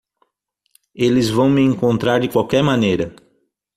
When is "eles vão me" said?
0.95-1.61